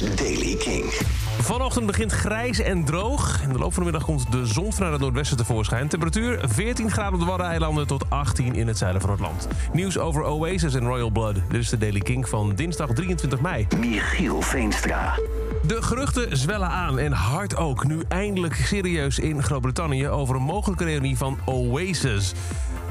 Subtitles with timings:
[0.00, 0.84] is Daily King.
[1.40, 3.42] Vanochtend begint grijs en droog.
[3.42, 5.88] In de loop van de middag komt de zon vanuit het noordwesten tevoorschijn.
[5.88, 9.48] Temperatuur 14 graden op de Waddeneilanden tot 18 in het zuiden van het land.
[9.72, 11.34] Nieuws over Oasis en Royal Blood.
[11.34, 13.66] Dit is de Daily King van dinsdag 23 mei.
[13.78, 15.18] Michiel Veenstra.
[15.66, 17.84] De geruchten zwellen aan en hard ook.
[17.84, 22.32] Nu eindelijk serieus in Groot-Brittannië over een mogelijke reunie van Oasis.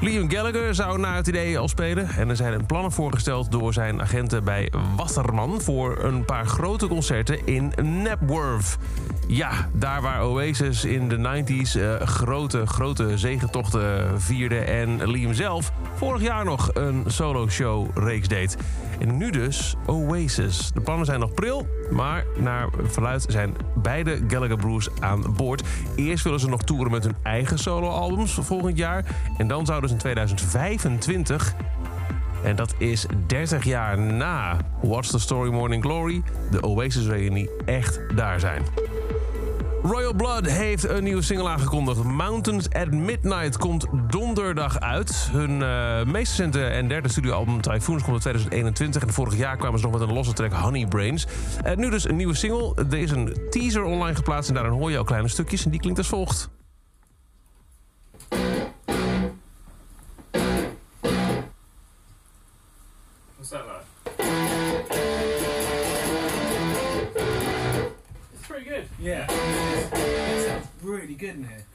[0.03, 2.09] Liam Gallagher zou naar het idee al spelen.
[2.09, 5.61] En er zijn plannen voorgesteld door zijn agenten bij Wasserman...
[5.61, 7.73] voor een paar grote concerten in
[8.03, 8.77] Napworth.
[9.27, 14.59] Ja, daar waar Oasis in de 90s eh, grote, grote zegentochten vierde...
[14.59, 18.57] en Liam zelf vorig jaar nog een solo-show-reeks deed.
[18.99, 20.71] En nu dus Oasis.
[20.73, 25.63] De plannen zijn nog pril, maar naar verluid zijn beide Gallagher Broers aan boord.
[25.95, 29.05] Eerst willen ze nog toeren met hun eigen soloalbums volgend jaar.
[29.37, 31.55] En dan zouden ze in 2025
[32.43, 36.21] en dat is 30 jaar na What's the Story Morning Glory...
[36.51, 38.63] de Oasis-reunie echt daar zijn.
[39.83, 42.03] Royal Blood heeft een nieuwe single aangekondigd.
[42.03, 45.29] Mountains at Midnight komt donderdag uit.
[45.31, 49.01] Hun uh, meest recente en derde studioalbum Typhoons komt in 2021.
[49.01, 51.27] En vorig jaar kwamen ze nog met een losse track Honey Brains.
[51.65, 52.75] Uh, nu dus een nieuwe single.
[52.75, 55.65] Er is een teaser online geplaatst en daarin hoor je al kleine stukjes.
[55.65, 56.49] En die klinkt als volgt.
[63.43, 63.83] What's that like?
[68.33, 68.87] It's pretty good.
[68.97, 71.65] Yeah, it sounds really good in here.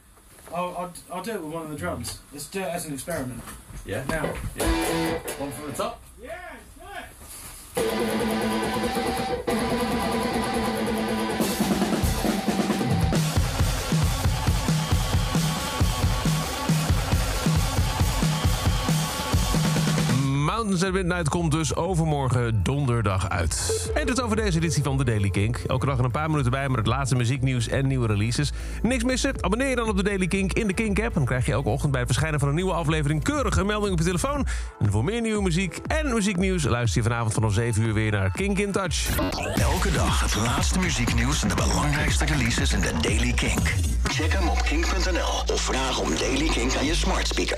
[0.55, 2.20] I'll, I'll, I'll do it with one of the drums.
[2.33, 3.42] Let's do it as an experiment.
[3.84, 4.02] Yeah.
[4.08, 6.00] Now, One from the top.
[6.22, 6.48] yeah,
[20.83, 23.91] At Midnight komt dus overmorgen donderdag uit.
[23.95, 25.57] En tot over deze editie van The Daily Kink.
[25.67, 28.53] Elke dag een paar minuten bij met het laatste muzieknieuws en nieuwe releases.
[28.83, 29.45] Niks missen?
[29.45, 31.15] Abonneer je dan op The Daily Kink in de Kink-app.
[31.15, 33.23] Dan krijg je elke ochtend bij het verschijnen van een nieuwe aflevering...
[33.23, 34.47] keurig melding op je telefoon.
[34.80, 36.64] En voor meer nieuwe muziek en muzieknieuws...
[36.64, 39.08] luister je vanavond vanaf 7 uur weer naar Kink in Touch.
[39.55, 43.61] Elke dag het laatste muzieknieuws en de belangrijkste releases in de Daily King.
[44.05, 47.57] Check hem op kink.nl of vraag om Daily King aan je smart speaker.